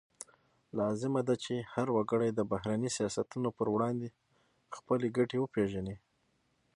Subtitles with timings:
[0.79, 4.07] لازمه ده چې هر وګړی د بهرني سیاستونو پر وړاندې
[4.75, 5.95] خپلې ګټې وپیژني